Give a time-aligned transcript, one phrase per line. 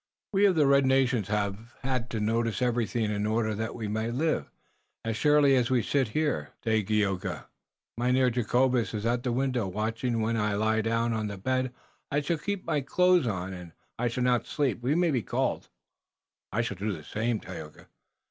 [0.33, 4.15] "We of the red nations have had to notice everything in order that we might
[4.15, 4.49] live.
[5.05, 7.45] As surely as we sit here, Dagaeoga,
[7.99, 10.19] Mynheer Jacobus is at the window, watching.
[10.21, 11.71] When I lie down on the bed
[12.11, 14.81] I shall keep my clothes on, and I shall not sleep.
[14.81, 15.69] We may be called."
[16.51, 17.85] "I shall do the same, Tayoga."